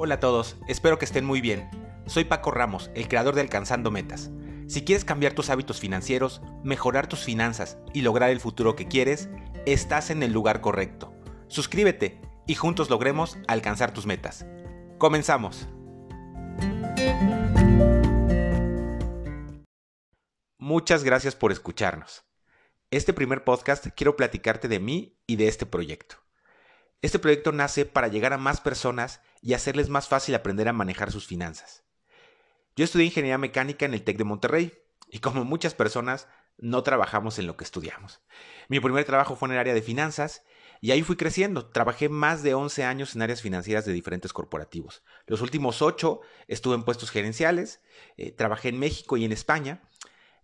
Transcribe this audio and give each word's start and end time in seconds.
Hola 0.00 0.14
a 0.14 0.20
todos, 0.20 0.54
espero 0.68 0.96
que 0.96 1.04
estén 1.04 1.24
muy 1.24 1.40
bien. 1.40 1.68
Soy 2.06 2.22
Paco 2.22 2.52
Ramos, 2.52 2.88
el 2.94 3.08
creador 3.08 3.34
de 3.34 3.40
Alcanzando 3.40 3.90
Metas. 3.90 4.30
Si 4.68 4.84
quieres 4.84 5.04
cambiar 5.04 5.32
tus 5.32 5.50
hábitos 5.50 5.80
financieros, 5.80 6.40
mejorar 6.62 7.08
tus 7.08 7.24
finanzas 7.24 7.78
y 7.92 8.02
lograr 8.02 8.30
el 8.30 8.38
futuro 8.38 8.76
que 8.76 8.86
quieres, 8.86 9.28
estás 9.66 10.10
en 10.10 10.22
el 10.22 10.32
lugar 10.32 10.60
correcto. 10.60 11.12
Suscríbete 11.48 12.20
y 12.46 12.54
juntos 12.54 12.90
logremos 12.90 13.38
alcanzar 13.48 13.92
tus 13.92 14.06
metas. 14.06 14.46
Comenzamos. 14.98 15.66
Muchas 20.58 21.02
gracias 21.02 21.34
por 21.34 21.50
escucharnos. 21.50 22.24
Este 22.92 23.12
primer 23.12 23.42
podcast 23.42 23.88
quiero 23.96 24.14
platicarte 24.14 24.68
de 24.68 24.78
mí 24.78 25.18
y 25.26 25.34
de 25.34 25.48
este 25.48 25.66
proyecto. 25.66 26.18
Este 27.02 27.18
proyecto 27.18 27.50
nace 27.50 27.84
para 27.84 28.06
llegar 28.06 28.32
a 28.32 28.38
más 28.38 28.60
personas 28.60 29.20
y 29.42 29.54
hacerles 29.54 29.88
más 29.88 30.08
fácil 30.08 30.34
aprender 30.34 30.68
a 30.68 30.72
manejar 30.72 31.12
sus 31.12 31.26
finanzas. 31.26 31.84
Yo 32.76 32.84
estudié 32.84 33.06
ingeniería 33.06 33.38
mecánica 33.38 33.86
en 33.86 33.94
el 33.94 34.04
TEC 34.04 34.18
de 34.18 34.24
Monterrey 34.24 34.72
y 35.10 35.18
como 35.18 35.44
muchas 35.44 35.74
personas 35.74 36.28
no 36.58 36.82
trabajamos 36.82 37.38
en 37.38 37.46
lo 37.46 37.56
que 37.56 37.64
estudiamos. 37.64 38.20
Mi 38.68 38.80
primer 38.80 39.04
trabajo 39.04 39.36
fue 39.36 39.48
en 39.48 39.54
el 39.54 39.58
área 39.58 39.74
de 39.74 39.82
finanzas 39.82 40.42
y 40.80 40.90
ahí 40.90 41.02
fui 41.02 41.16
creciendo. 41.16 41.66
Trabajé 41.66 42.08
más 42.08 42.42
de 42.42 42.54
11 42.54 42.84
años 42.84 43.14
en 43.14 43.22
áreas 43.22 43.42
financieras 43.42 43.84
de 43.84 43.92
diferentes 43.92 44.32
corporativos. 44.32 45.02
Los 45.26 45.40
últimos 45.40 45.82
8 45.82 46.20
estuve 46.46 46.74
en 46.74 46.84
puestos 46.84 47.10
gerenciales, 47.10 47.80
eh, 48.16 48.32
trabajé 48.32 48.68
en 48.68 48.78
México 48.78 49.16
y 49.16 49.24
en 49.24 49.32
España. 49.32 49.82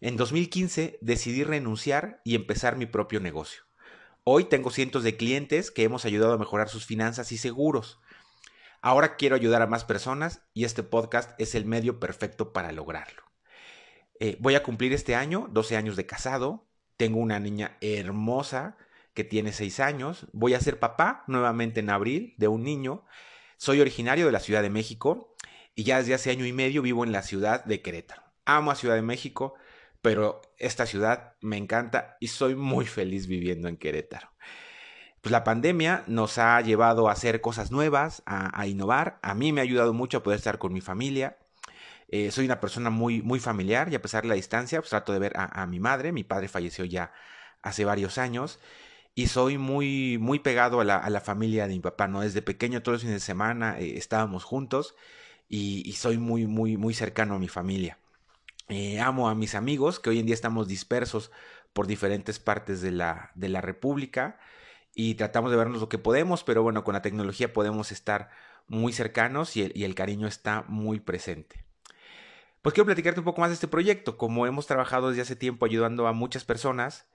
En 0.00 0.16
2015 0.16 0.98
decidí 1.00 1.44
renunciar 1.44 2.20
y 2.24 2.34
empezar 2.34 2.76
mi 2.76 2.86
propio 2.86 3.20
negocio. 3.20 3.62
Hoy 4.24 4.44
tengo 4.44 4.70
cientos 4.70 5.02
de 5.02 5.16
clientes 5.16 5.70
que 5.70 5.82
hemos 5.82 6.04
ayudado 6.04 6.32
a 6.32 6.38
mejorar 6.38 6.68
sus 6.68 6.86
finanzas 6.86 7.30
y 7.32 7.38
seguros. 7.38 8.00
Ahora 8.86 9.16
quiero 9.16 9.34
ayudar 9.34 9.62
a 9.62 9.66
más 9.66 9.82
personas 9.82 10.42
y 10.52 10.64
este 10.64 10.82
podcast 10.82 11.40
es 11.40 11.54
el 11.54 11.64
medio 11.64 11.98
perfecto 11.98 12.52
para 12.52 12.70
lograrlo. 12.70 13.22
Eh, 14.20 14.36
voy 14.40 14.56
a 14.56 14.62
cumplir 14.62 14.92
este 14.92 15.14
año 15.14 15.48
12 15.50 15.78
años 15.78 15.96
de 15.96 16.04
casado. 16.04 16.68
Tengo 16.98 17.18
una 17.18 17.40
niña 17.40 17.78
hermosa 17.80 18.76
que 19.14 19.24
tiene 19.24 19.52
6 19.52 19.80
años. 19.80 20.26
Voy 20.34 20.52
a 20.52 20.60
ser 20.60 20.78
papá 20.78 21.24
nuevamente 21.28 21.80
en 21.80 21.88
abril 21.88 22.34
de 22.36 22.48
un 22.48 22.62
niño. 22.62 23.06
Soy 23.56 23.80
originario 23.80 24.26
de 24.26 24.32
la 24.32 24.40
Ciudad 24.40 24.60
de 24.60 24.68
México 24.68 25.34
y 25.74 25.84
ya 25.84 25.96
desde 25.96 26.12
hace 26.12 26.30
año 26.30 26.44
y 26.44 26.52
medio 26.52 26.82
vivo 26.82 27.04
en 27.04 27.12
la 27.12 27.22
ciudad 27.22 27.64
de 27.64 27.80
Querétaro. 27.80 28.22
Amo 28.44 28.70
a 28.70 28.76
Ciudad 28.76 28.96
de 28.96 29.00
México 29.00 29.54
pero 30.04 30.42
esta 30.58 30.84
ciudad 30.84 31.32
me 31.40 31.56
encanta 31.56 32.18
y 32.20 32.28
soy 32.28 32.54
muy 32.54 32.84
feliz 32.84 33.26
viviendo 33.26 33.68
en 33.68 33.78
Querétaro. 33.78 34.28
Pues 35.24 35.32
la 35.32 35.42
pandemia 35.42 36.04
nos 36.06 36.36
ha 36.36 36.60
llevado 36.60 37.08
a 37.08 37.12
hacer 37.12 37.40
cosas 37.40 37.70
nuevas, 37.70 38.22
a, 38.26 38.66
innovar. 38.66 39.18
A 39.22 39.32
mí 39.32 39.54
me 39.54 39.62
ha 39.62 39.64
ayudado 39.64 39.94
mucho 39.94 40.18
a 40.18 40.22
poder 40.22 40.36
estar 40.36 40.58
con 40.58 40.74
mi 40.74 40.82
familia. 40.82 41.38
Eh, 42.08 42.30
soy 42.30 42.44
una 42.44 42.60
persona 42.60 42.90
muy, 42.90 43.22
muy 43.22 43.40
familiar 43.40 43.90
y 43.90 43.94
a 43.94 44.02
pesar 44.02 44.24
de 44.24 44.28
la 44.28 44.34
distancia, 44.34 44.80
pues 44.80 44.90
trato 44.90 45.14
de 45.14 45.18
ver 45.18 45.32
a, 45.34 45.66
mi 45.66 45.80
madre. 45.80 46.12
Mi 46.12 46.24
padre 46.24 46.48
falleció 46.48 46.84
ya 46.84 47.10
hace 47.62 47.86
varios 47.86 48.18
años 48.18 48.58
y 49.14 49.28
soy 49.28 49.56
muy, 49.56 50.18
muy 50.18 50.40
pegado 50.40 50.82
a 50.82 50.84
la, 50.84 51.20
familia 51.22 51.66
de 51.68 51.72
mi 51.72 51.80
papá. 51.80 52.06
¿no? 52.06 52.20
Desde 52.20 52.42
pequeño, 52.42 52.82
todos 52.82 52.96
los 52.96 53.02
fines 53.04 53.16
de 53.16 53.26
semana 53.26 53.80
eh, 53.80 53.96
estábamos 53.96 54.44
juntos 54.44 54.94
y, 55.48 55.90
soy 55.94 56.18
muy, 56.18 56.46
muy, 56.46 56.76
muy 56.76 56.92
cercano 56.92 57.36
a 57.36 57.38
mi 57.38 57.48
familia. 57.48 57.96
Eh, 58.68 59.00
amo 59.00 59.30
a 59.30 59.34
mis 59.34 59.54
amigos, 59.54 60.00
que 60.00 60.10
hoy 60.10 60.18
en 60.18 60.26
día 60.26 60.34
estamos 60.34 60.68
dispersos 60.68 61.30
por 61.72 61.86
diferentes 61.86 62.38
partes 62.38 62.82
de 62.82 62.90
la, 62.90 63.30
de 63.34 63.48
la 63.48 63.62
República 63.62 64.38
y 64.94 65.14
tratamos 65.14 65.50
de 65.50 65.56
vernos 65.56 65.80
lo 65.80 65.88
que 65.88 65.98
podemos, 65.98 66.44
pero 66.44 66.62
bueno, 66.62 66.84
con 66.84 66.94
la 66.94 67.02
tecnología 67.02 67.52
podemos 67.52 67.92
estar 67.92 68.30
muy 68.66 68.92
cercanos 68.92 69.56
y 69.56 69.82
el, 69.82 69.94
cariño 69.94 70.26
está 70.26 70.64
muy 70.68 71.00
presente. 71.00 71.64
Pues 72.62 72.74
quiero 72.74 72.86
platicarte 72.86 73.20
un 73.20 73.24
poco 73.24 73.40
más 73.40 73.50
de 73.50 73.54
este 73.54 73.68
proyecto. 73.68 74.16
Como 74.16 74.46
hemos 74.46 74.66
trabajado 74.66 75.10
desde 75.10 75.22
hace 75.22 75.36
tiempo 75.36 75.66
ayudando 75.66 76.06
a 76.06 76.12
muchas 76.12 76.44
personas, 76.44 77.06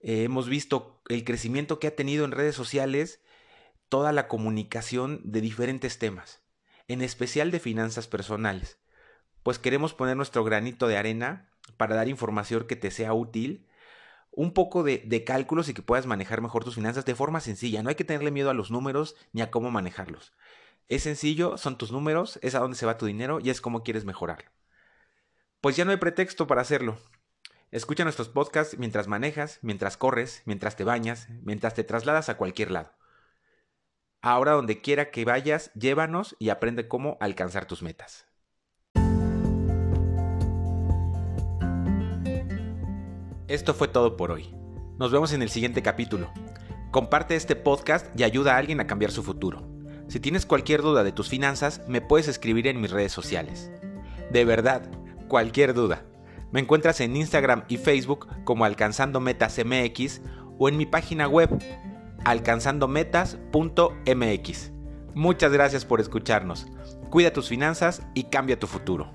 eh, 0.00 0.24
hemos 0.24 0.48
visto 0.48 1.00
el 1.08 1.24
crecimiento 1.24 1.78
que 1.78 1.86
ha 1.86 1.96
tenido 1.96 2.24
en 2.24 2.32
redes 2.32 2.54
sociales 2.54 3.22
toda 3.88 4.12
la 4.12 4.28
comunicación 4.28 5.20
de 5.24 5.40
diferentes 5.40 5.98
temas, 5.98 6.42
en 6.88 7.00
especial 7.00 7.50
de 7.50 7.60
finanzas 7.60 8.08
personales 8.08 8.78
pues 9.44 9.58
queremos 9.58 9.94
poner 9.94 10.16
nuestro 10.16 10.42
granito 10.42 10.88
de 10.88 10.96
arena 10.96 11.50
para 11.76 11.94
dar 11.94 12.08
información 12.08 12.66
que 12.66 12.76
te 12.76 12.90
sea 12.90 13.12
útil, 13.12 13.68
un 14.36 14.52
poco 14.52 14.82
de, 14.82 15.24
cálculos 15.24 15.68
y 15.68 15.74
que 15.74 15.82
puedas 15.82 16.06
manejar 16.06 16.40
mejor 16.40 16.64
tus 16.64 16.74
finanzas 16.74 17.04
de 17.04 17.14
forma 17.14 17.40
sencilla. 17.40 17.82
No 17.82 17.88
hay 17.88 17.94
que 17.94 18.04
tenerle 18.04 18.30
miedo 18.30 18.50
a 18.50 18.54
los 18.54 18.70
números 18.70 19.16
ni 19.32 19.42
a 19.42 19.50
cómo 19.50 19.70
manejarlos. 19.70 20.32
Es 20.88 21.02
sencillo, 21.04 21.56
son 21.56 21.78
tus 21.78 21.92
números, 21.92 22.38
es 22.42 22.54
a 22.54 22.58
dónde 22.58 22.76
se 22.76 22.86
va 22.86 22.98
tu 22.98 23.06
dinero 23.06 23.40
y 23.40 23.50
es 23.50 23.60
cómo 23.60 23.82
quieres 23.82 24.04
mejorarlo. 24.04 24.50
Pues 25.60 25.76
ya 25.76 25.84
no 25.84 25.92
hay 25.92 25.96
pretexto 25.96 26.46
para 26.46 26.60
hacerlo. 26.60 26.98
Escucha 27.70 28.04
nuestros 28.04 28.28
podcasts 28.28 28.78
mientras 28.78 29.08
manejas, 29.08 29.58
mientras 29.62 29.96
corres, 29.96 30.42
mientras 30.44 30.76
te 30.76 30.84
bañas, 30.84 31.28
mientras 31.42 31.74
te 31.74 31.84
trasladas 31.84 32.28
a 32.28 32.36
cualquier 32.36 32.70
lado. 32.70 32.92
Ahora 34.20 34.52
donde 34.52 34.80
quiera 34.80 35.10
que 35.10 35.24
vayas, 35.24 35.72
llévanos 35.74 36.36
y 36.38 36.50
aprende 36.50 36.86
cómo 36.88 37.16
alcanzar 37.20 37.66
tus 37.66 37.82
metas. 37.82 38.26
Esto 43.46 43.74
fue 43.74 43.88
todo 43.88 44.16
por 44.16 44.30
hoy. 44.30 44.54
Nos 44.98 45.12
vemos 45.12 45.34
en 45.34 45.42
el 45.42 45.50
siguiente 45.50 45.82
capítulo. 45.82 46.30
Comparte 46.90 47.36
este 47.36 47.56
podcast 47.56 48.06
y 48.18 48.22
ayuda 48.22 48.54
a 48.54 48.56
alguien 48.56 48.80
a 48.80 48.86
cambiar 48.86 49.10
su 49.10 49.22
futuro. 49.22 49.68
Si 50.08 50.18
tienes 50.18 50.46
cualquier 50.46 50.80
duda 50.80 51.04
de 51.04 51.12
tus 51.12 51.28
finanzas, 51.28 51.82
me 51.86 52.00
puedes 52.00 52.26
escribir 52.26 52.66
en 52.68 52.80
mis 52.80 52.90
redes 52.90 53.12
sociales. 53.12 53.70
De 54.30 54.46
verdad, 54.46 54.90
cualquier 55.28 55.74
duda. 55.74 56.06
Me 56.52 56.60
encuentras 56.60 57.02
en 57.02 57.16
Instagram 57.16 57.64
y 57.68 57.76
Facebook 57.76 58.28
como 58.44 58.64
Alcanzando 58.64 59.20
Metas 59.20 59.60
MX 59.62 60.22
o 60.58 60.70
en 60.70 60.78
mi 60.78 60.86
página 60.86 61.28
web 61.28 61.50
alcanzandometas.mx. 62.24 64.72
Muchas 65.12 65.52
gracias 65.52 65.84
por 65.84 66.00
escucharnos. 66.00 66.66
Cuida 67.10 67.34
tus 67.34 67.50
finanzas 67.50 68.00
y 68.14 68.24
cambia 68.24 68.58
tu 68.58 68.66
futuro. 68.66 69.12